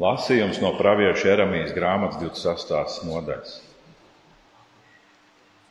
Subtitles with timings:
[0.00, 3.02] Lasījums no pravieša Jeremijas grāmatas 28.
[3.04, 3.58] nodaļas.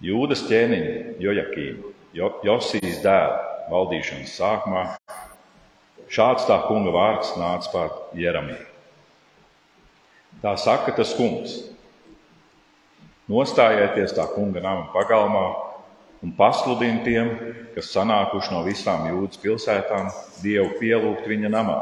[0.05, 3.39] Jūdas ķēniņa Jojakīna, jo, Josijas dēla
[3.71, 4.83] valdīšanas sākumā,
[6.13, 8.67] šāds tā kunga vārds nāca pār Jeremiju.
[10.45, 11.63] Tā saka tas kungs.
[13.33, 15.45] Nostājieties tā kunga nama pagalmā
[16.21, 17.33] un pasludini tiem,
[17.73, 20.13] kas sanākuši no visām jūdas pilsētām,
[20.45, 21.79] Dievu pielūgt viņa namā.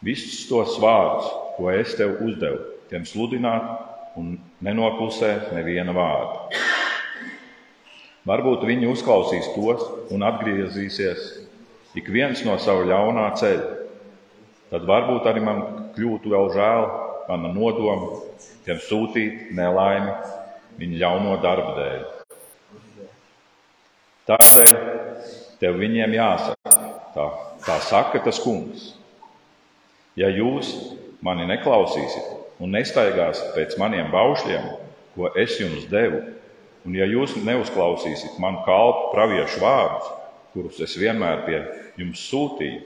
[0.00, 1.26] Visus tos vārdus,
[1.58, 6.48] ko es tev uzdevu, tiem sludināt un nenoklusēt neviena vārda.
[8.28, 11.28] Varbūt viņi uzklausīs tos un atgriezīsies
[12.00, 13.68] ik viens no sava ļaunā ceļa.
[14.70, 15.62] Tad varbūt arī man
[15.96, 16.86] kļūtu vēl žēl
[17.28, 18.22] mana nodoma,
[18.64, 20.14] tiem sūtīt nelaimi
[20.80, 22.06] viņa ļauno darbu dēļ.
[24.30, 24.72] Tādēļ
[25.60, 26.74] tev viņiem jāsaka,
[27.16, 27.26] tā,
[27.66, 28.94] tā saka tas kungs.
[30.20, 30.74] Ja jūs
[31.24, 34.66] mani neklausīsiet un nestaigāsiet pēc maniem baušļiem,
[35.14, 36.20] ko es jums devu,
[36.84, 40.10] un ja jūs neuzklausīsiet manu kalpu praviešu vārdus,
[40.52, 41.60] kurus es vienmēr pie
[42.00, 42.82] jums sūtīju,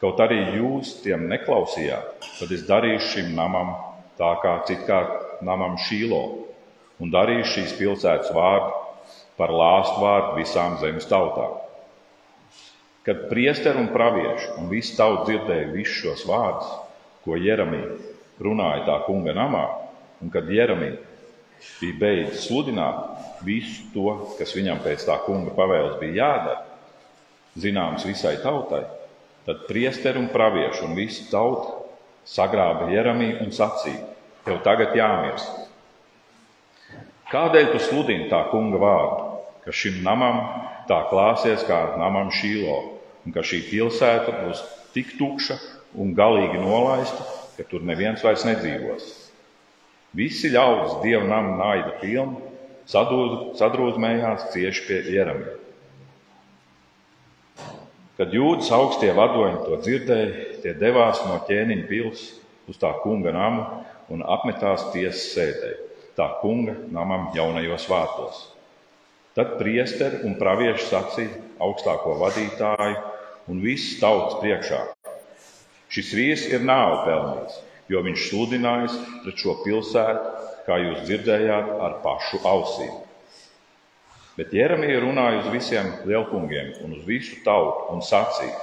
[0.00, 3.74] kaut arī jūs tiem neklausījāt, tad es darīšu šim namam
[4.16, 6.22] tā kā citkārt namam šīlo,
[7.00, 8.72] un darīšu šīs pilsētas vārdu
[9.36, 11.65] par lāstu vārdu visām zemes tautām.
[13.06, 16.70] Kad priesteri un pravieši un visi tauta dzirdēja visus šos vārdus,
[17.22, 17.92] ko Jeremija
[18.42, 19.64] runāja tā kunga namā,
[20.22, 20.98] un kad Jeremija
[21.80, 26.64] bija beidzis sludināt visu to, kas viņam pēc tā kunga pavēles bija jādara,
[27.56, 28.82] zināms visai tautai,
[29.46, 31.78] tad priesteri un pravieši un visa tauta
[32.26, 34.02] sagrāba Jeremiju un sacīja:
[34.46, 35.62] Tev tagad jāmirst!
[37.30, 39.36] Kādēļ tu sludini tā kunga vārdu?
[39.66, 40.38] ka šim namam
[40.86, 42.76] tā klāsies kā namam šīlo,
[43.26, 44.62] un ka šī pilsēta būs
[44.94, 45.58] tik tukša
[45.98, 49.06] un galīgi nolaista, ka tur neviens vairs nedzīvos.
[50.16, 52.38] Visi ļaudis dievu namu naida pilni,
[52.88, 55.62] sadrūzmējās cieši pie ieramiem.
[58.16, 62.22] Kad jūdas augstie vadoņi to dzirdēja, tie devās no ķēniņa pils
[62.70, 63.66] uz tā kunga namu
[64.14, 65.72] un apmetās tiesas sēdē,
[66.16, 68.38] tā kunga namam jaunajos vārtos.
[69.36, 73.15] Tad priesteri un pravieši sacīja augstāko vadītāju
[73.50, 74.80] un visas tautas priekšā.
[75.92, 77.58] Šis vīrs ir nāve pelnījis,
[77.92, 80.32] jo viņš sludinājis pret šo pilsētu,
[80.66, 82.94] kā jūs dzirdējāt, ar pašu ausīm.
[84.36, 88.58] Bet Jeremija runāja uz visiem lielkungiem un uz visu tautu un sacīja: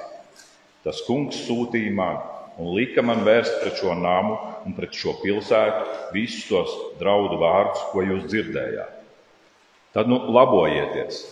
[0.83, 4.35] Tas kungs sūtīja mani un lika man vērst pret šo namu
[4.67, 8.99] un pret šo pilsētu visus tos draudu vārdus, ko jūs dzirdējāt.
[9.93, 11.23] Tad nu labojieties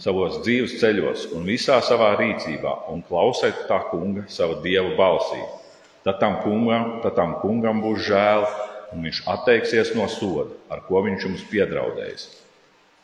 [0.00, 5.40] savos dzīves ceļos un visā savā rīcībā un klausiet tā kunga, sava dieva balsī.
[6.06, 8.46] Tad tam kungam, tad tam kungam būs žēl,
[8.94, 12.28] un viņš atteiksies no soda, ar ko viņš jums piedraudējis.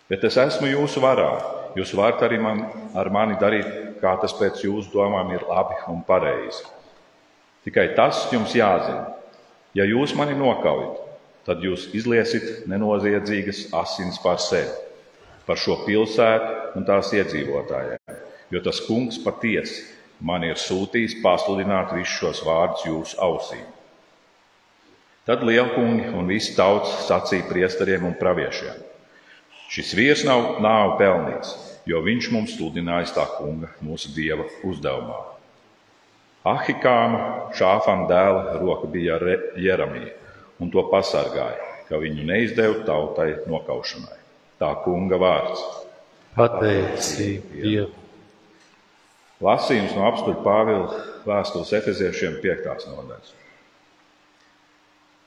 [0.08, 1.32] Bet es esmu jūsu varā.
[1.76, 2.62] Jūs varat arī man,
[2.97, 3.68] ar mani darīt,
[4.00, 6.64] kā tas pēc jūsu domām ir labi un pareizi.
[7.66, 9.10] Tikai tas jums jāzina.
[9.76, 11.03] Ja jūs mani nokaujat,
[11.44, 14.85] tad jūs izliesit nenoziedzīgas asins pār sevi
[15.47, 18.19] par šo pilsētu un tās iedzīvotājiem,
[18.51, 19.84] jo tas kungs patiesi
[20.27, 23.65] man ir sūtījis pasludināt visus šos vārdus jūsu ausīm.
[25.27, 28.83] Tad lielkungi un visi tauts sacīja priesteriem un praviešiem:
[29.71, 31.55] Šis vīrs nav nāvi pelnījis,
[31.91, 35.23] jo viņš mums sludinājis tā kunga, mūsu dieva uzdevumā.
[36.47, 39.27] Ahikāma, šāfam dēla roka bija ar
[39.59, 40.13] Jeramiju
[40.63, 41.59] un to pasargāja,
[41.89, 44.25] ka viņu neizdeva tautai nokaušanai
[44.61, 45.62] tā kunga vārds.
[46.37, 48.03] Pateicība Dievam!
[49.44, 52.87] Lasījums no apstuļa Pāvila vēstules efeziešiem 5.
[52.89, 53.34] nodaļas.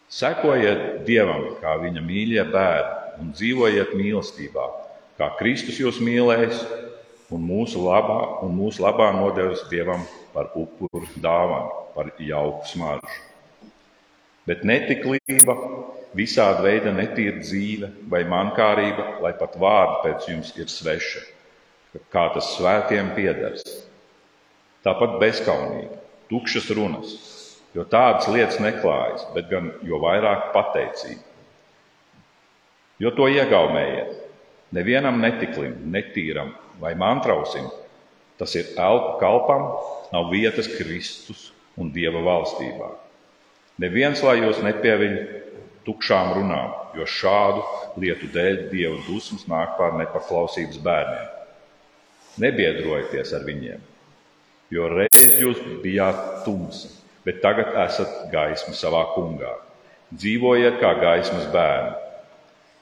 [0.09, 4.65] Sekojiet Dievam, kā viņa mīļie bērni, un dzīvojiet mīlestībā,
[5.19, 6.63] kā Kristus jūs mīlējis
[7.35, 13.21] un mūsu labā, un mūsu labā nodevis Dievam par upuru dāvanu, par jauku smaržu.
[14.49, 15.55] Bet netiklība,
[16.17, 21.23] visāda veida netīra dzīve vai mankārība, lai pat vārdi pēc jums ir sveša,
[22.13, 23.65] kā tas svētiem piedars.
[24.85, 25.99] Tāpat bezskaunība,
[26.31, 27.15] tukšas runas,
[27.75, 31.25] jo tādas lietas neklājas, bet gan jo vairāk pateicība.
[32.99, 34.15] Jo to iegaumējiet,
[34.75, 36.51] nevienam netiklim, netīram
[36.81, 37.67] vai mantrausim,
[38.39, 39.69] tas ir elpu kalpam,
[40.13, 42.89] nav vietas Kristus un Dieva valstībā.
[43.79, 45.15] Neviens lai jūs nepieviļ
[45.87, 47.63] tukšām runām, jo šādu
[48.01, 51.29] lietu dēļ Dieva dusmas nāk pār nepaklausības bērniem.
[52.39, 53.81] Nebiedrojieties ar viņiem,
[54.71, 56.91] jo reiz jūs bijāt tumsi,
[57.25, 59.57] bet tagad esat gaisma savā kungā.
[60.15, 61.97] Dzīvojiet kā gaismas bērni.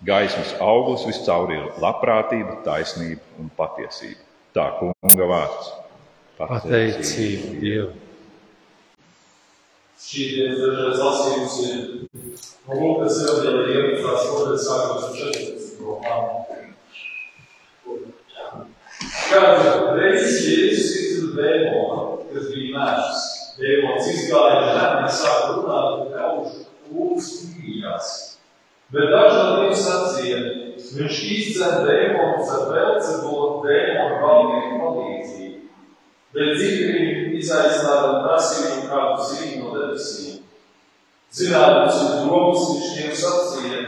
[0.07, 4.21] Gaismas auglis viscaur ir labprātība, taisnība un patiesība.
[4.53, 5.71] Tā kunga vārds.
[6.37, 8.03] Pateicība Dievam.
[9.97, 11.55] Šī dienas dažreiz lasījums
[12.67, 14.29] no Lūkas evanģēlija 11.
[14.31, 15.97] nodaļas sākot ar 14.
[16.05, 16.47] pantu.
[19.27, 23.25] Kādu reizi Jēzus iztur dēmonu, kas bija mērs.
[23.57, 28.13] Dēmons izgāja žēni un sāka runāt par ļaužu kūpas mīļās.
[28.93, 30.37] Bet daži no tiem sacīja,
[30.97, 35.61] viņš izdzen dēmonus ar Belcebulu dēmonu valdnieku palīdzību.
[36.37, 40.36] Bet citi viņu izaicināja un prasīja viņu kādu zīmi no debesīm.
[41.35, 43.81] Zinātnes un domas viņš tiem sacīja,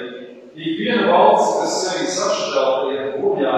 [0.59, 3.53] ik viena valsts, kas sevi sašķeltie bojā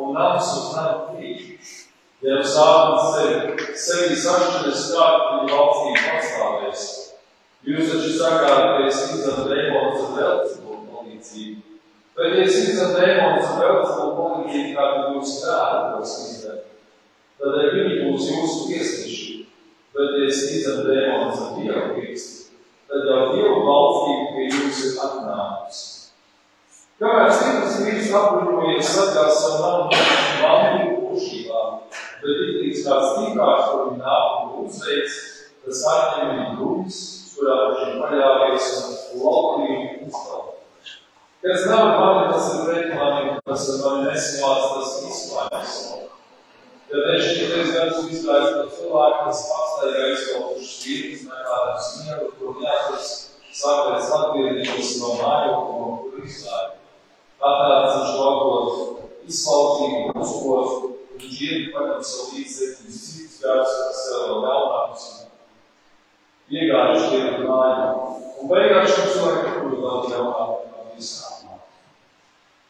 [0.00, 1.74] un nams uz namu krīt.
[2.24, 6.86] Ja sākums sevi, sevi sašķeļas kārtīgi valstī pastāvēs,
[7.68, 11.78] jūs taču sakāt, ka es izdzenu dēmonus ar Belcebulu palīdzību.
[12.16, 16.66] Bet ja es izdzenu dēmonus ar Belcebulu palīdzību, kā jūs tos izdzenu,
[17.38, 19.40] tad arī viņi būs jūsu tiesneši.
[19.94, 22.47] Bet, ja es izdzenu dēmonus ar Dievu pirkstu,
[22.88, 25.86] tad jau Dievu valstība pie jums ir atnākusi.
[26.98, 29.98] Kamēr citas krīzes apbruņojies sargās savu namu
[30.42, 31.76] vārdību pušībām,
[32.24, 35.18] bet ir līdz kāds tīkāks, kur viņi nāk un uzveic,
[35.66, 37.00] tas atņem viņu grūtis,
[37.36, 40.48] kurā viņš paļāvies un laulību uzstāv.
[41.44, 45.76] Kas nav mani, tas ir pret mani, kas ar mani nesmās, tas izklājas.
[46.88, 52.62] Ja viņš ir reiz gadus izgājis no cilvēka, kas pastaigā izkalpušas vīrus, nekādam smieru, kur
[52.64, 53.10] jāatras,
[53.58, 56.70] sākais atbiedības no mājokļa, no kur izgāja.
[57.44, 60.88] Atnācis viņš laukot izslautīgi, uzkot,
[61.18, 65.06] viņš iet paņem savu līdzekļus, citus gārus, kas sev vēl melnākus,
[66.56, 68.14] iegājuši tie māju.
[68.38, 71.37] Un beigās šim cilvēkam kļūst daudz jaunāk no visām.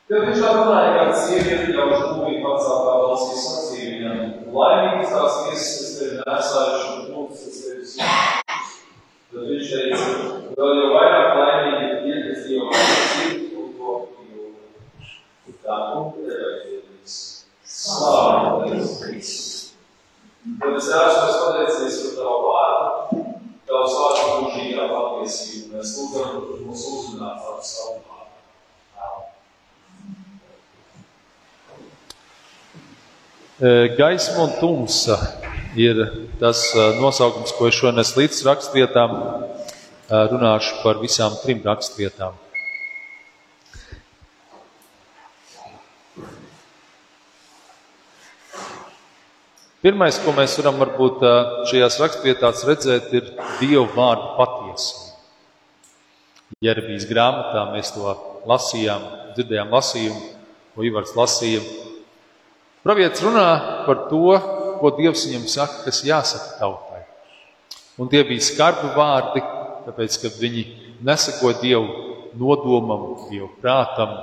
[0.08, 4.22] Kad viņš tā runāja, kāds sievieti jau šūmīgi paceltā balsī sacīja viņam,
[4.56, 8.38] laimīgas tās miesas, kas tevi nesājuši un plūks, kas tevi sūtījuši.
[9.34, 10.06] Tad viņš teica,
[10.56, 13.98] vēl jau vairāk laimīgi ir tie, kas Dievu sirdi un to.
[15.44, 17.20] Un tā kunga evaņģēlijas.
[17.76, 19.54] Slāva Dievs Kristus.
[20.56, 23.26] Tad es tēvs, mēs pateicamies par tavu vārdu,
[23.68, 25.74] tavs vārds mūžīgā patiesība.
[25.76, 28.17] Mēs lūdzam, ka mūs uzrunāt ar savu vārdu.
[33.58, 35.16] Gaisma un tumsa
[35.74, 35.98] ir
[36.38, 36.60] tas
[37.00, 39.16] nosaukums, ko es šodien esmu līdz rakstvietām.
[40.30, 42.36] Runāšu par visām trim rakstvietām.
[49.82, 51.26] Pirmais, ko mēs varam varbūt
[51.72, 55.18] šajās rakstvietās redzēt, ir Dieva vārdu patiesība.
[56.62, 58.14] Jeremijas grāmatā mēs to
[58.46, 59.02] lasījām,
[59.34, 60.24] dzirdējām lasījumu,
[60.78, 61.66] ko Ivars lasīja.
[62.88, 63.48] Pravietis runā
[63.84, 64.32] par to,
[64.80, 67.02] ko Dievs viņam saka, kas jāsaka tautai.
[68.00, 69.42] Un tie bija skarbi vārdi,
[69.84, 70.62] tāpēc, ka viņi
[71.04, 72.06] nesako Dievu
[72.40, 74.14] nodomam, Dievu prātam.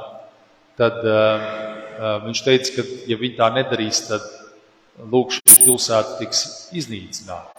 [0.81, 4.25] Tad uh, uh, viņš teica, ka ja viņi tā nedarīs, tad
[5.13, 6.41] lūk, šī pilsēta tiks
[6.73, 7.53] iznīcināta.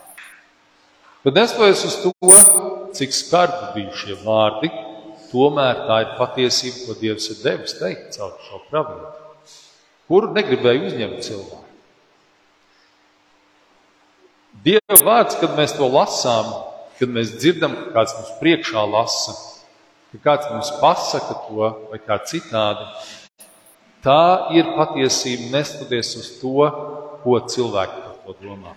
[1.22, 2.32] Bet neskatoties uz to,
[2.98, 4.72] cik skarbi bija šie vārdi,
[5.30, 9.25] tomēr tā ir patiesība, ko Dievs ir devis teikt caur šo pravietu,
[10.10, 11.62] kuru negribēja uzņemt cilvēku.
[14.66, 16.48] Dieva vārds, kad mēs to lasām,
[16.98, 19.36] kad mēs dzirdam, ka kāds mums priekšā lasa,
[20.14, 22.86] ka kāds mums pasaka to vai kā citādi,
[24.06, 24.22] tā
[24.56, 26.70] ir patiesība neskatoties uz to,
[27.22, 28.74] ko cilvēki par to domā.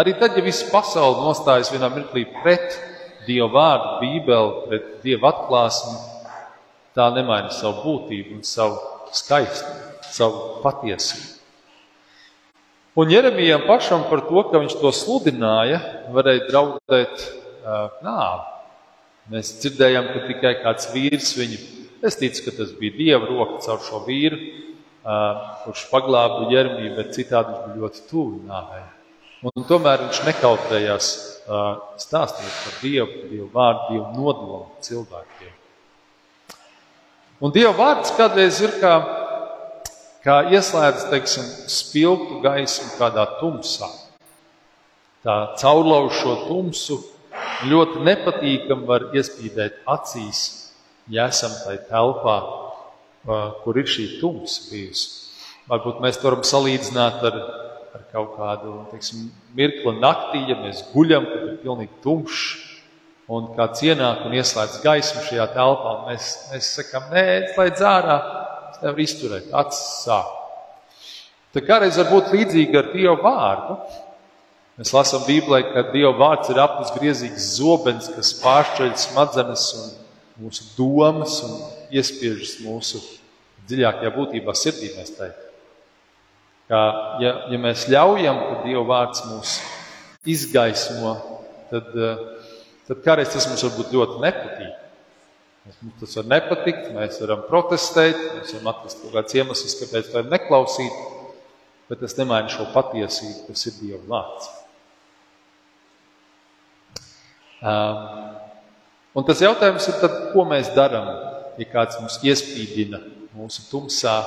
[0.00, 2.80] Arī tad, ja visa pasaule nostājas vienā mirklī pret
[3.24, 5.94] Dieva vārdu, Bībeli, pret Dieva atklāsmi,
[6.96, 8.80] tā nemaina savu būtību un savu
[9.14, 11.34] skaistumu, savu patiesību.
[12.94, 15.80] Un Jeremijam pašam par to, ka viņš to sludināja,
[16.14, 18.44] varēja draudēt uh, nāvi.
[19.34, 21.58] Mēs dzirdējām, ka tikai kāds vīrs viņu,
[22.06, 27.16] es ticu, ka tas bija Dieva roka caur šo vīru, uh, kurš paglāba Jeremiju, bet
[27.16, 28.84] citādi viņš bija ļoti tuvu nāvei.
[29.44, 35.50] Un tomēr viņš nekautrējās uh, stāstīt par Dievu, Dievu vārdu, Dievu nodomu cilvēkiem.
[37.42, 38.94] Un Dieva vārds kādreiz ir kā
[40.24, 43.88] kā ieslēdz teiksim, spilgtu gaismu kādā tumsā.
[45.24, 47.00] Tā caurlauž šo tumsu
[47.68, 50.44] ļoti nepatīkami var iespīdēt acīs,
[51.08, 52.38] ja esam tajā telpā,
[53.64, 55.20] kur ir šī tumsa bijusi.
[55.68, 57.38] Varbūt mēs to varam salīdzināt ar
[57.94, 62.46] ar kaut kādu teiksim, mirkli naktī, ja mēs guļam, kad ir pilnīgi tumšs,
[63.30, 68.16] un kāds ienāk un ieslēdz gaismu šajā telpā, mēs, mēs sakām, nē, slēdz ārā,
[68.74, 70.40] es nevaru izturēt, acis sāp.
[71.54, 73.78] Tā kādreiz var būt līdzīga ar Dievu vārdu.
[74.74, 79.92] Mēs lasām Bībelē, ka Dieva vārds ir apusgriezīgs zobens, kas pāršķeļ smadzenes un
[80.42, 81.52] mūsu domas un
[81.94, 82.98] iespiežas mūsu
[83.68, 84.90] dziļākajā būtībā sirdī.
[84.96, 85.52] Mēs teiktu,
[86.72, 86.80] ka
[87.22, 89.54] ja, ja mēs ļaujam, ka Dieva vārds mūs
[90.34, 91.14] izgaismo,
[91.70, 91.94] tad,
[92.88, 94.83] tad kādreiz tas mums var būt ļoti nepatīk.
[95.64, 100.22] Mums tas var nepatikt, mēs varam protestēt, mēs varam atrast kaut kāds iemesls, kāpēc to
[100.28, 100.98] neklausīt,
[101.88, 104.50] bet tas nemaina šo patiesību, kas ir Dieva vārds.
[107.64, 108.04] Um,
[109.16, 111.08] un tas jautājums ir, tad, ko mēs darām,
[111.56, 113.00] ja kāds mums iespīdina
[113.32, 114.18] mūsu tumsā,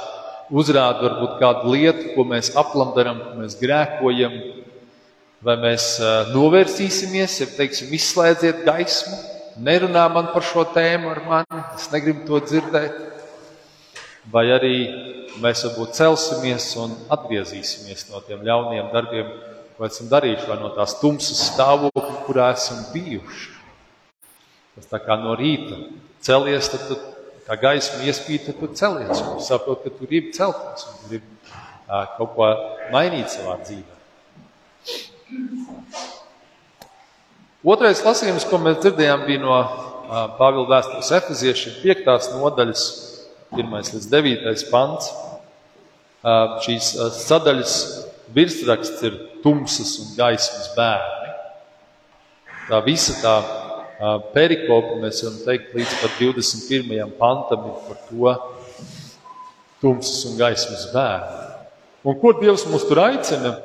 [0.50, 4.42] uzrāda varbūt kādu lietu, ko mēs aplam darām, ko mēs grēkojam,
[5.46, 11.62] vai mēs uh, novērsīsimies, ja teiksim, izslēdziet gaismu, nerunā man par šo tēmu ar mani,
[11.76, 12.98] es negribu to dzirdēt,
[14.32, 14.76] vai arī
[15.42, 19.30] mēs varbūt celsimies un atgriezīsimies no tiem ļauniem darbiem,
[19.78, 23.54] ko esam darījuši, vai no tās tumsas stāvokļa, kurā esam bijuši.
[24.78, 25.78] Tas tā kā no rīta
[26.26, 26.98] celies, tad tu,
[27.48, 32.06] kā gaisma iespīd, tad tu celies un saproti, ka tu gribi celties un gribi uh,
[32.18, 32.52] kaut ko
[32.94, 33.94] mainīt savā dzīvē.
[37.66, 39.56] Otrais lasījums, ko mēs dzirdējām, bija no
[40.38, 42.28] Pāvila vēstures efeziešiem, 5.
[42.38, 42.84] nodaļas,
[43.58, 44.62] 1 līdz 9.
[44.70, 45.10] pants.
[46.64, 47.74] Šīs sadaļas
[48.36, 51.34] virsraksts ir tumsas un gaismas bērni.
[52.70, 53.36] Tā visa tā
[54.38, 57.14] perikopa, mēs varam teikt, līdz pat 21.
[57.18, 58.40] pantam ir par to
[59.82, 61.46] tumsas un gaismas bērni.
[62.06, 63.58] Un ko Dievs mums tur aicina?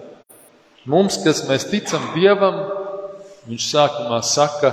[0.88, 2.64] Mums, kas mēs ticam Dievam,
[3.48, 4.72] Viņš sākumā saka,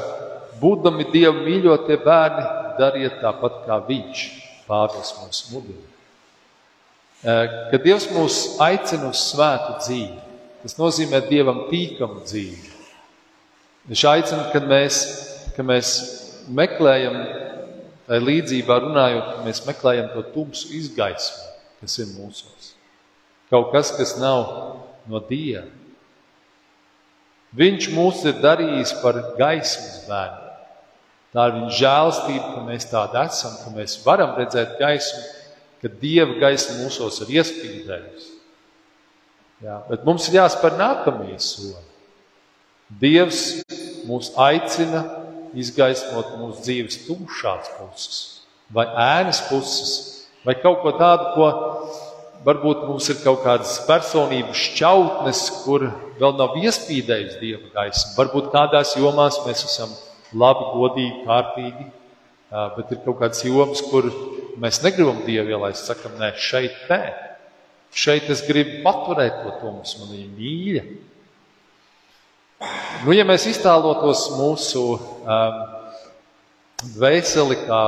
[0.61, 2.45] būdami Dieva mīļotie bērni,
[2.79, 4.25] dariet tāpat kā Viņš.
[4.69, 5.85] Pāvils mums mudina.
[7.71, 10.19] Kad Dievs mūs aicina uz svētu dzīvi,
[10.59, 12.73] Tas nozīmē dievam tīkamu dzīvi.
[13.89, 14.97] Viņš aicina, kad mēs,
[15.55, 15.91] kad mēs
[16.51, 17.15] meklējam,
[18.09, 21.45] tā līdzībā runājot, ka mēs meklējam to tumsu izgaismu,
[21.79, 22.73] kas ir mūsos.
[23.49, 24.43] Kaut kas, kas nav
[25.09, 25.63] no dieva.
[27.57, 30.49] Viņš mūs ir darījis par gaismas bērnu.
[31.33, 35.21] Tā ir viņa žēlstība, ka mēs tādi esam, ka mēs varam redzēt gaismu,
[35.81, 38.31] ka dieva gaisma mūsos ir iespīdējusi.
[39.65, 41.83] Jā, bet mums ir jāspēr nākamie soli.
[43.01, 43.59] Dievs
[44.09, 45.03] mūs aicina
[45.57, 48.19] izgaismot mūsu dzīves tumšās puses,
[48.73, 49.91] vai ēnas puses,
[50.45, 51.49] vai kaut ko tādu, ko
[52.45, 58.15] varbūt mums ir kaut kādas personības šķautnes, kur vēl nav iespīdējusi dieva gaisma.
[58.17, 59.93] Varbūt kādās jomās mēs esam
[60.33, 61.87] labi, godīgi, kārtīgi,
[62.77, 64.09] bet ir kaut kādas jomas, kur
[64.61, 67.03] mēs negribam dievu ielaist, sakam, nē, šeit nē.
[67.89, 70.83] Šeit es gribu paturēt to tumsu, man viņa mīļa.
[73.05, 75.59] Nu, ja mēs iztēlotos mūsu um,
[76.83, 77.79] dvēseli kā,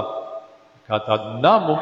[0.87, 1.75] kā tādu namu,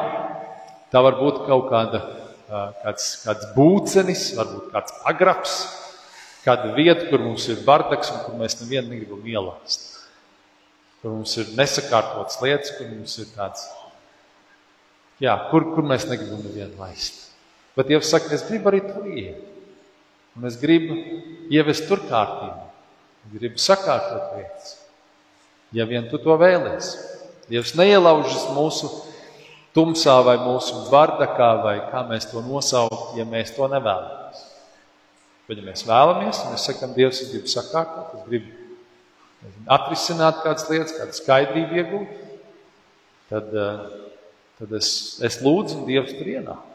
[0.92, 2.02] tā var būt kaut kāda,
[2.50, 5.54] kāds, kāds būcenis, varbūt kāds pagrabs,
[6.44, 9.86] kāda vieta, kur mums ir bardaks un kur mēs nevienu negribam ielāst.
[11.00, 13.64] Kur mums ir nesakārtotas lietas, kur mums ir tāds,
[15.22, 17.30] jā, kur, kur mēs negribam nevienu laist.
[17.78, 19.46] Bet Dievs saka, es gribu arī tur iet.
[20.38, 20.96] Un es gribu
[21.50, 22.66] ievest tur kārtību.
[23.34, 24.74] Gribu sakārtot lietas.
[25.76, 26.98] Ja vien tu to vēlēsi.
[27.50, 28.90] Dievs neielaužas mūsu
[29.76, 34.46] tumsā vai mūsu vardakā, vai kā mēs to nosaukt, ja mēs to nevēlamies.
[35.48, 38.56] Bet, ja mēs vēlamies, mēs sakām, Dievs, es gribu sakārtot, es gribu
[39.70, 42.18] atrisināt kādas lietas, kādu skaidrību iegūt,
[43.32, 44.10] tad, eh,
[44.60, 44.90] tad es,
[45.26, 46.66] es lūdzu, un Dievs tur ienāk.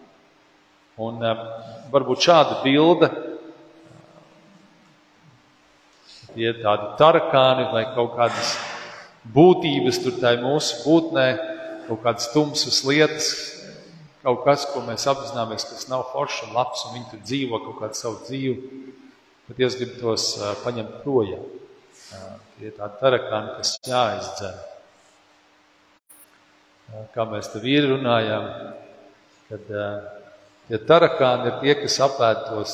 [0.95, 1.19] Un
[1.91, 3.09] varbūt šāda bilde,
[6.35, 8.53] tie ir tādi tarakāni vai kaut kādas
[9.35, 11.25] būtības tur tajā mūsu būtnē,
[11.87, 13.29] kaut kādas tumsas lietas,
[14.23, 17.77] kaut kas, ko mēs apzināmies, kas nav forši un labs, un viņi tur dzīvo kaut
[17.83, 18.81] kādu savu dzīvi,
[19.47, 21.45] bet Dievs grib tos uh, paņemt projām.
[22.15, 24.59] Uh, tie ir tādi tarakāni, kas jāizdzer.
[26.89, 28.51] Uh, kā mēs te vīri runājām,
[29.49, 29.73] kad
[30.65, 32.71] Tie tarakāni ir tie, kas apēd tos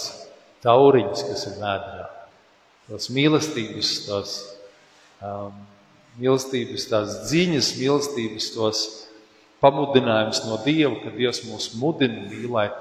[0.64, 2.06] tauriņus, kas ir vēdā.
[2.88, 4.36] Tos mīlestības, tos
[5.20, 5.58] um,
[6.20, 8.82] mīlestības, tās ziņas, mīlestības, tos
[9.64, 12.76] pamudinājumus no Dieva, ka Dievs mūs mudina mīlēt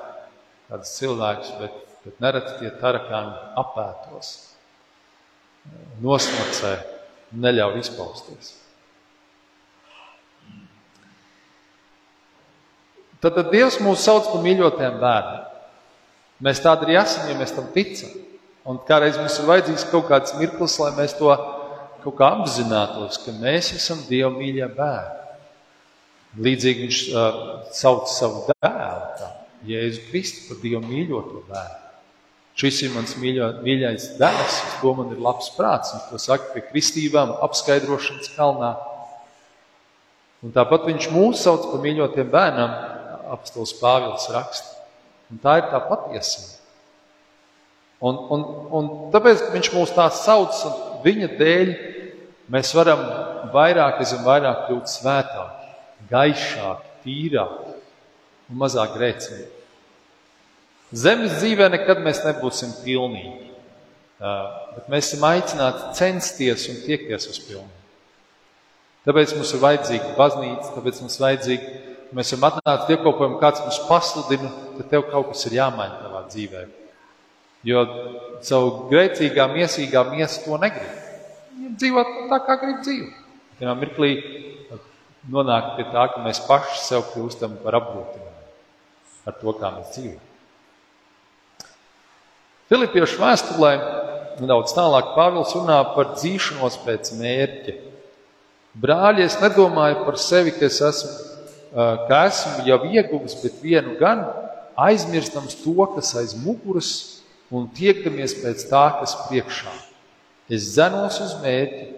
[0.70, 4.30] kādus cilvēkus, bet bet nereti tie tarakāni apētos,
[6.00, 6.72] nosmacē,
[7.36, 8.54] neļauj izpausties.
[13.20, 15.46] Tad, tad Dievs mūs sauc par mīļotiem bērniem.
[16.40, 18.14] Mēs tādi arī esam, ja mēs tam ticam.
[18.64, 21.28] Un kādreiz mums ir vajadzīgs kaut kāds mirklis, lai mēs to
[22.04, 25.18] kaut kā apzinātos, ka mēs esam Dieva mīļie bērni.
[26.40, 27.38] Līdzīgi viņš uh,
[27.74, 29.30] sauc savu dēlu, tā,
[29.66, 31.78] Jēzu Kristu par Dieva mīļoto bērnu.
[32.60, 35.94] Šis ir mans mīļo, mīļais dēls, uz to man ir labs prāts.
[35.94, 38.74] Viņš to saka pie kristībām, apskaidrošanas kalnā.
[40.44, 42.74] Un tāpat viņš mūs sauc par mīļotiem bērniem,
[43.36, 44.76] apstāsts Pāvils raksta.
[45.30, 46.58] Un tā ir tā patiesība.
[48.00, 48.44] Un, un,
[48.76, 51.72] un tāpēc viņš mūs tā sauc, un viņa dēļ
[52.52, 53.02] mēs varam
[53.54, 55.72] vairāk, aizvien vairāk kļūt svētāki,
[56.10, 57.74] gaišāki, tīrāki
[58.50, 59.48] un mazāk grēcīgi.
[60.90, 63.52] Zemes dzīvē nekad mēs nebūsim pilnīgi,
[64.18, 67.76] bet mēs esam aicināti censties un tiekties uz pilnību.
[69.06, 71.70] Tāpēc mums ir vajadzīga baznīca, tāpēc mums ir vajadzīga
[72.16, 76.66] mēs esam atnācis dievkalpojumu, kāds mums pasludina, tad tev kaut kas ir jāmaina tavā dzīvē.
[77.66, 77.84] Jo
[78.44, 80.96] savu grēcīgā, miesīgā miesa to negrib.
[81.56, 83.18] Viņam dzīvot tā, kā grib dzīvot.
[83.60, 84.10] Vienā mirklī
[85.30, 88.28] nonāk pie tā, ka mēs paši sev kļūstam par apgrūtinājumu
[89.28, 90.26] ar to, kā mēs dzīvojam.
[92.70, 93.72] Filipiešu vēstulē
[94.40, 97.74] nedaudz tālāk Pāvils runā par dzīšanos pēc mērķa.
[98.80, 101.30] Brāļi, es nedomāju par sevi, ka es esmu
[101.70, 104.24] ka esmu jau ieguvis, bet vienu gan
[104.78, 107.19] aizmirstams to, kas aiz muguras
[107.50, 109.72] un tiekdamies pēc tā, kas priekšā.
[110.50, 111.88] Es zenos uz mērķi,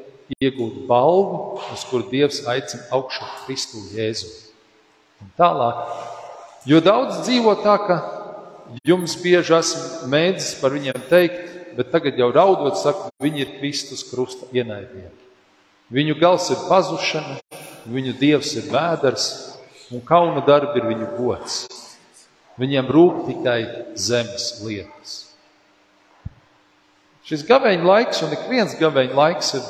[0.40, 4.30] iegūt balvu, uz kuru Dievs aicina augšā Kristu Jēzu.
[5.22, 5.80] Un tālāk,
[6.68, 7.96] jo daudz dzīvo tā, ka
[8.88, 14.04] jums bieži esmu mēģinājis par viņiem teikt, bet tagad jau raudot, saka, viņi ir Kristus
[14.08, 15.18] krusta ienaidnieki.
[15.92, 17.38] Viņu gals ir pazušana,
[17.92, 19.26] viņu dievs ir vēders,
[19.92, 21.66] un kauna darbi ir viņu gods.
[22.60, 23.60] Viņiem rūp tikai
[23.96, 25.31] zemes lietas.
[27.32, 29.68] Šis gabeņa laiks, un ik viens gabeņa laiks, ir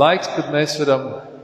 [0.00, 1.02] laiks, kad mēs varam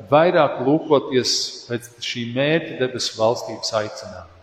[0.08, 1.34] vairāk lūkoties
[1.66, 4.40] pēc šī mērķa debesu valstības aicinājuma.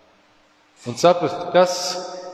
[0.85, 1.73] Un saprast, kas,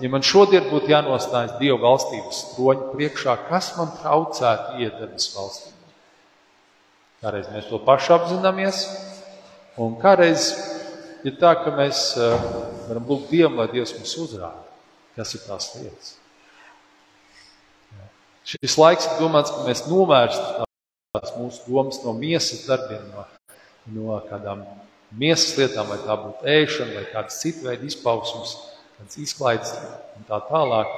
[0.03, 5.89] ja man šodien būtu jānostājas Dieva valstības troņa priekšā, kas man traucētu iet debesu valstībā.
[7.23, 8.83] Kādreiz mēs to pašu apzināmies,
[9.79, 10.51] un kādreiz
[11.23, 12.47] ir tā, ka mēs eh,
[12.91, 14.67] varam lūgt Dievam, lai Dievs mums uzrāda,
[15.15, 16.17] kas ir tās lietas.
[18.47, 20.67] Šis laiks ir domāts, ka mēs novērstu
[21.17, 23.25] tās mūsu domas no miesas darbiem, no,
[23.91, 24.61] no kādām
[25.19, 28.55] miesas lietām, vai tā būtu ēšana, vai kāds cits veids izpausmes,
[28.99, 29.73] kāds izklaides
[30.15, 30.95] un tā tālāk.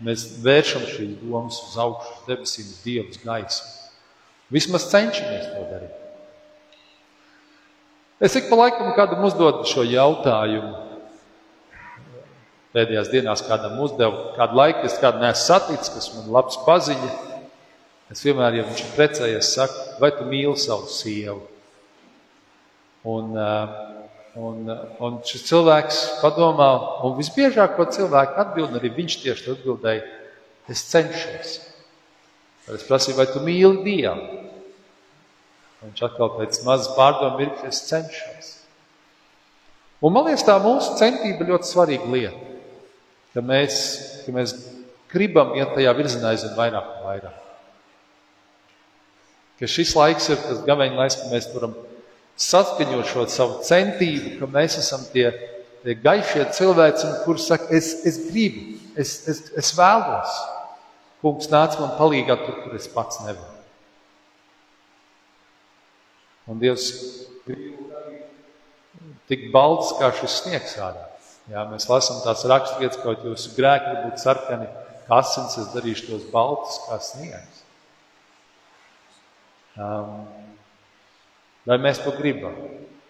[0.00, 3.72] Mēs vēršam šīs domas uz augšu, uz debesīm, uz Dievas gaismu.
[4.50, 5.98] Vismaz cenšamies to darīt.
[8.20, 10.89] Es ik pa laikam kādam uzdodu šo jautājumu.
[12.70, 17.10] Pēdējās dienās kādam uzdevu, kādu laiku es kādu neesmu saticis, kas man labs paziņa.
[18.14, 21.42] Es vienmēr, ja viņš ir precējies, saku, vai tu mīli savu sievu?
[23.10, 23.34] Un,
[24.38, 24.70] un,
[25.02, 26.68] un šis cilvēks padomā,
[27.06, 30.06] un visbiežāk, ko cilvēki atbild, arī viņš tieši atbildēja,
[30.70, 31.56] es cenšos.
[32.66, 34.44] Tad es prasīju, vai tu mīli Dievu?
[35.80, 38.52] Viņš atkal pēc mazas pārdomu mirkļa cenšas.
[40.04, 42.49] Un man liekas, tā mūsu centība ļoti svarīga lieta.
[43.34, 43.76] Ka mēs,
[44.24, 44.56] ka mēs
[45.10, 47.46] gribam iet tajā virzienā aizvien vairāk un vairāk.
[49.60, 51.74] Ka šis laiks ir tas gaveņa laiks, ka mēs varam
[52.40, 55.28] saskaņot šo savu centību, ka mēs esam tie,
[55.84, 60.40] tie gaišie cilvēki, kuriem saka, es, es gribu, es, es, es vēlos.
[61.20, 63.58] Kungs nāc man palīdzīgā tur, kur es pats nevaru.
[66.48, 66.88] Un Dievs
[69.28, 71.09] tik balts kā šis sniegs ārā.
[71.50, 74.68] Jā, mēs lasām tās raksturvietas, kaut jūsu grēki var būt sarkani,
[75.08, 77.64] kā asins, es darīšu tos baltus kā sniegs.
[79.80, 80.28] Um,
[81.66, 82.54] vai mēs to gribam?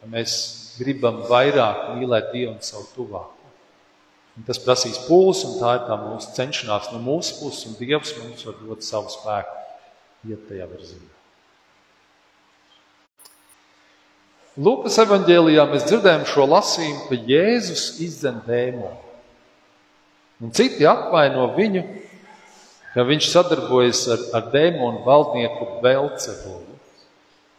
[0.00, 0.38] Vai mēs
[0.78, 3.52] gribam vairāk mīlēt Dievu un savu tuvāko?
[4.38, 8.16] Un tas prasīs pūles, un tā ir tā mūsu cenšanās no mūsu puses, un Dievs
[8.22, 11.19] mums var dot savu spēku iet tajā virzienā.
[14.60, 18.98] Lūkas evanģēlijā mēs dzirdējam šo lasījumu, ka Jēzus izdzen dēmonu.
[20.40, 21.84] Un citi apvaino viņu,
[22.94, 26.76] ka viņš sadarbojas ar, ar dēmonu valdnieku Belcebulu.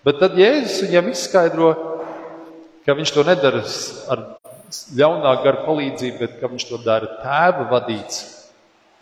[0.05, 1.71] Bet tad Jēzus viņam izskaidro,
[2.85, 3.63] ka viņš to nedara
[4.13, 4.23] ar
[4.97, 8.21] ļaunā gara palīdzību, bet ka viņš to dara tēva vadīts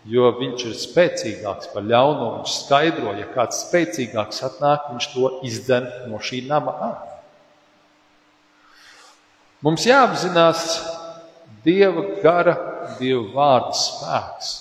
[0.07, 2.31] jo viņš ir spēcīgāks par ļauno.
[2.39, 7.18] Viņš skaidro, ja kāds spēcīgāks atnāk, viņš to izdzen no šī nama ārā.
[9.65, 10.65] Mums jāapzinās
[11.65, 12.56] Dieva gara,
[13.00, 14.52] Dieva vārda spēks.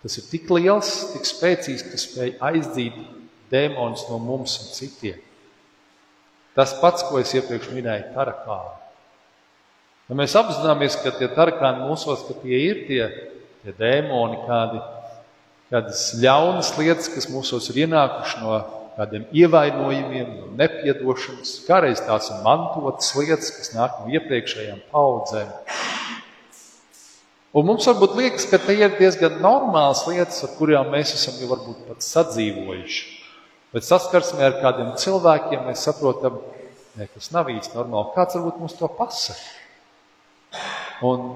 [0.00, 3.00] Tas ir tik liels, tik spēcīgs, ka spēj aizdzīt
[3.50, 5.18] dēmonus no mums un citiem.
[6.54, 8.78] Tas pats, ko es iepriekš minēju, tarakāni.
[10.10, 13.02] Ja mēs apzināmies, ka tie tarakāni mūsos, ka tie ir tie,
[13.62, 14.80] tie dēmoni, kādi,
[15.70, 18.56] kādas ļaunas lietas, kas mūsos ir ienākuši no
[18.98, 21.60] kādiem ievainojumiem, no nepiedošanas.
[21.68, 25.52] Kādreiz tās ir mantotas lietas, kas nāk no iepriekšējām paudzēm.
[27.50, 31.48] Un mums varbūt liekas, ka tie ir diezgan normālas lietas, ar kurām mēs esam jau
[31.50, 33.16] varbūt pat sadzīvojuši.
[33.74, 36.38] Bet saskarsmē ar kādiem cilvēkiem mēs saprotam,
[36.94, 38.14] ka tas nav īsti normāli.
[38.14, 40.60] Kāds varbūt mums to pasaka?
[41.06, 41.26] Un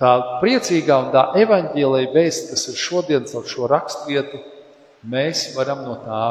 [0.00, 4.40] tā priecīgā un tā evaņģēlīja vēsts, kas ir šodien caur šo raksturvietu,
[5.02, 6.22] mēs varam no tā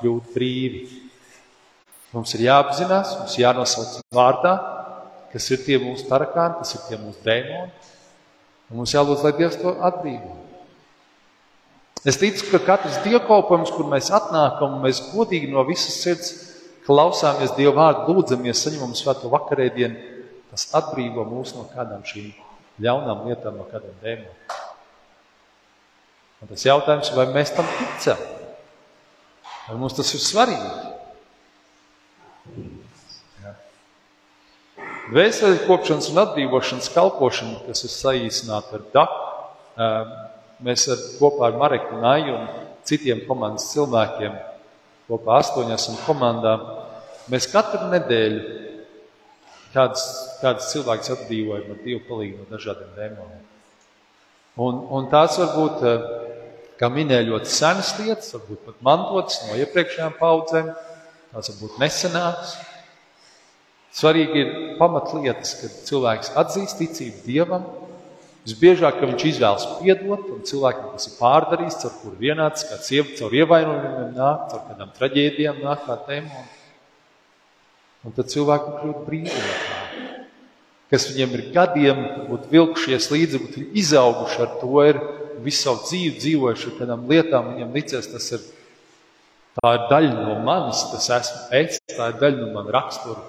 [0.00, 0.82] kļūt brīvi.
[2.10, 4.54] Mums ir jāapzinās, mums ir jānosauc vārdā,
[5.30, 7.90] kas ir tie mūsu tarakāni, kas ir tie mūsu dēmoni.
[8.70, 10.36] Un mums jālūdz, lai Dievs to atbrīvo.
[12.06, 16.30] Es ticu, ka katrs dievkalpojums, kur mēs atnākam mēs godīgi no visas sirds
[16.86, 20.16] klausāmies Dieva vārdu, lūdzamies, saņemam svēto vakarēdienu,
[20.50, 22.32] tas atbrīvo mūs no kādām šīm
[22.80, 24.59] ļaunām lietām, no kādiem dēmoniem.
[26.40, 28.20] Un tas jautājums, vai mēs tam ticam?
[29.66, 30.70] Vai mums tas ir svarīgi?
[33.42, 33.52] Ja.
[35.12, 39.18] Vēstures kopšanas un atbrīvošanas kalpošana, kas ir saīsināta ar DAP,
[40.64, 42.48] mēs ar, kopā ar Mareku Naju un
[42.88, 44.40] citiem komandas cilvēkiem,
[45.10, 46.64] kopā astoņās komandām,
[47.30, 48.40] mēs katru nedēļu
[49.74, 50.08] kādas,
[50.40, 53.46] kādas cilvēks atbrīvojam ar Dievu palīdzību no dažādiem dēmoniem.
[54.60, 55.84] Un, un tās var būt
[56.80, 60.70] kā minēja, ļoti senas lietas, varbūt pat mantotas no iepriekšējām paudzēm,
[61.34, 62.56] tās varbūt nesenākas.
[64.00, 67.66] Svarīgi ir pamatlietas, kad cilvēks atzīst ticību Dievam.
[68.46, 73.36] Visbiežāk, viņš izvēlas piedot, un cilvēkam tas ir pārdarīts, ar kuru vienāds, kā sieva caur
[73.36, 76.48] ievainojumiem nāk, caur kādām traģēdijām nāk kā tēmām.
[78.08, 79.89] Un tad cilvēku kļūt tā.
[80.90, 81.98] Kas viņiem ir gadiem,
[82.50, 84.98] vilkušies līdzi, būt izauguši ar to, ir
[85.44, 88.46] visu savu dzīvi dzīvojuši ar kādām lietām, viņam licies, tas ir,
[89.62, 93.22] ir daļa no manis, tas esmu es, tā ir daļa no manas rakstura.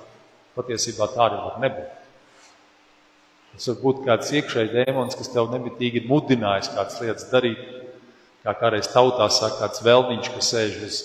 [0.57, 1.97] Patiesībā tā arī var nebūt.
[3.51, 7.61] Tas var būt kāds iekšējs dēmons, kas tev nemitīgi ir mudinājis kādas lietas darīt.
[8.41, 11.01] Kā kādreiz tautā saka, kāds vēlniņš, kas sēž uz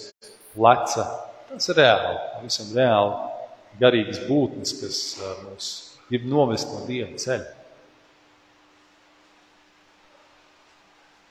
[0.54, 1.04] pleca.
[1.50, 5.02] Tas ir reāli, pavisam reāli garīgas būtnes, kas
[5.44, 5.68] mūs
[6.10, 7.52] grib novest no dieva ceļa.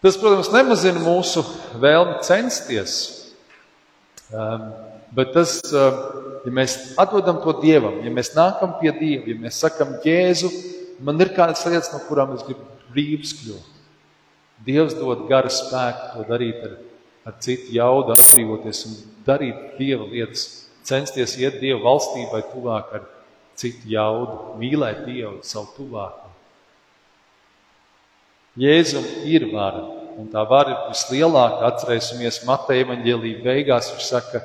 [0.06, 1.42] Tas, protams, nemazina mūsu
[1.82, 2.98] vēlmi censties.
[4.30, 4.68] Um,
[5.18, 5.96] bet tas, um,
[6.46, 10.52] ja mēs atdodam to dievam, ja mēs nākam pie dieva, ja mēs sakam, Jēzu,
[11.06, 13.72] man ir kādas lietas, no kurām es gribu brīvs kļūt.
[14.66, 16.78] Dievs dod garu spēku to darīt ar,
[17.26, 20.46] ar citu jaudu, atbrīvoties un darīt dieva lietas,
[20.86, 23.10] censties iet dieva valstībai tuvāk ar
[23.60, 26.32] citu jaudu, mīlēt dievu savu tuvāko.
[28.60, 29.82] Jēzum ir vara,
[30.15, 31.74] un tā vara ir vislielākā.
[31.74, 34.41] Atcerēsimies, Mateja evaņģēlīja beigās viņš saka,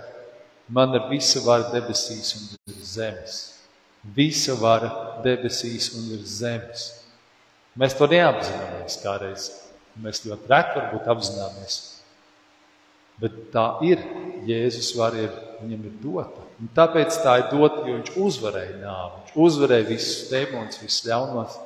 [0.67, 3.39] man ir visa vara debesīs un virs zemes.
[4.17, 4.91] Visa vara
[5.23, 6.89] debesīs un virs zemes.
[7.79, 9.49] Mēs to neapzināmies kādreiz.
[10.01, 11.79] Mēs ļoti reti varbūt apzināmies.
[13.21, 14.03] Bet tā ir.
[14.49, 16.50] Jēzus var ir, viņam ir dota.
[16.61, 19.21] Un tāpēc tā ir dota, jo viņš uzvarēja nāvi.
[19.25, 21.57] Viņš uzvarēja visus dēmonus, visus ļaunos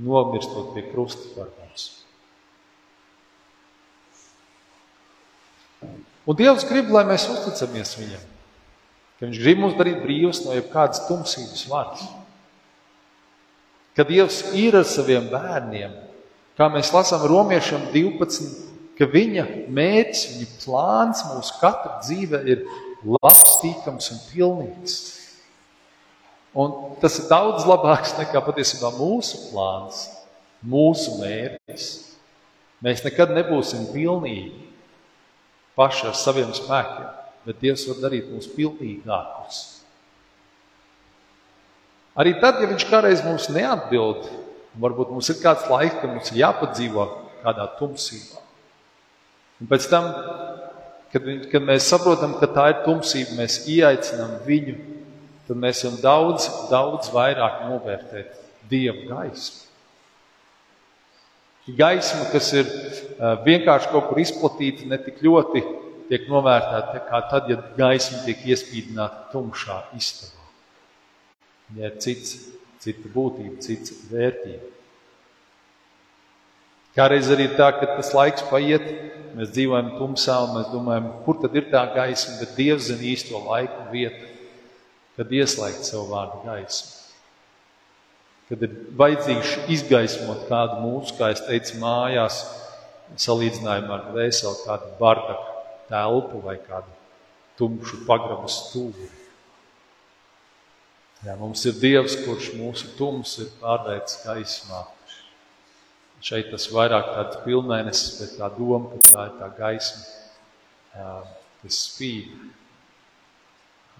[0.00, 1.88] nomirstot pie krusta par mums.
[6.26, 8.26] Un Dievs grib, lai mēs uzticamies Viņam,
[9.18, 12.04] ka Viņš grib mums darīt brīvus no jebkādas tumsības varas.
[13.96, 15.94] Ka Dievs ir ar saviem bērniem,
[16.58, 18.52] kā mēs lasām Romiešiem 12,
[18.98, 22.66] ka Viņa mērķis, Viņa plāns mūsu katra dzīve ir
[23.04, 24.98] labs, tīkams un pilnīgs.
[26.60, 30.08] Un tas ir daudz labāks nekā patiesībā mūsu plāns,
[30.66, 31.88] mūsu mērķis.
[32.82, 34.66] Mēs nekad nebūsim pilnīgi
[35.78, 37.10] paši ar saviem spēkiem,
[37.46, 39.60] bet Dievs var darīt mūs pilnīgākus.
[42.20, 44.26] Arī tad, ja Viņš kādreiz mums neatbild,
[44.80, 47.06] varbūt mums ir kāds laiks, kad mums ir jāpadzīvo
[47.44, 48.42] kādā tumsībā.
[49.60, 50.08] Un pēc tam,
[51.12, 54.78] kad, kad mēs saprotam, ka tā ir tumsība, mēs ieaicinām viņu
[55.50, 58.36] tad mēs varam daudz, daudz vairāk novērtēt
[58.70, 59.66] Dieva gaismu.
[61.74, 62.68] gaisma, kas ir
[63.46, 65.64] vienkārši kaut kur izplatīta, ne tik ļoti
[66.06, 70.46] tiek novērtēta kā tad, ja gaisma tiek iespīdināta tumšā istabā.
[71.74, 72.36] Ja ir cits,
[72.82, 74.70] cita būtība, cits vērtība.
[77.00, 78.84] Kādreiz arī tā, ka tas laiks paiet,
[79.32, 83.40] mēs dzīvojam tumsā un mēs domājam, kur tad ir tā gaisma, bet Dievs zina īsto
[83.46, 84.26] laiku un vietu,
[85.16, 86.98] kad ieslēgt savu vārdu gaismu.
[88.50, 92.42] Kad ir vajadzīgs izgaismot kādu mūsu, kā es teicu, mājās,
[93.24, 96.92] salīdzinājumā ar veselu kādu bardaku telpu vai kādu
[97.56, 99.08] tumšu pagrabu stūri.
[101.24, 104.84] Jā, mums ir Dievs, kurš mūsu tums ir pārvērts gaismā.
[106.20, 110.02] Šeit tas vairāk tāds pilnvērnesis, bet tā doma, ka tā ir tā gaisma,
[111.62, 112.34] kas spīd.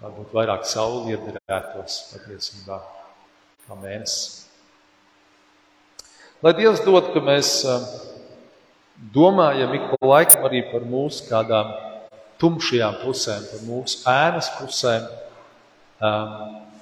[0.01, 2.77] Varbūt vairāk sauli iedarētos patiesībā
[3.65, 4.47] kā mēnesis.
[6.41, 7.51] Lai Dievs dod, ka mēs
[9.13, 11.73] domājam ik pa laikam arī par mūsu kādām
[12.41, 15.05] tumšajām pusēm, par mūsu ēnas pusēm,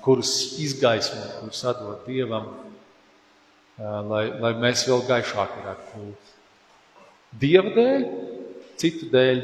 [0.04, 2.54] kuras izgaismo, kuras atdod Dievam
[3.80, 6.34] lai, lai mēs vēl gaišāk varētu kļūt.
[7.40, 8.06] Dieva dēļ,
[8.82, 9.42] citu dēļ,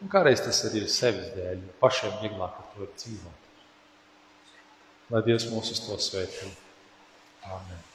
[0.00, 3.52] un kādreiz tas arī ir sevis dēļ, pašiem vieglāk ar to dzīvot.
[5.10, 6.52] Lai Dievs mūs uz to svētī.
[7.50, 7.89] Amen.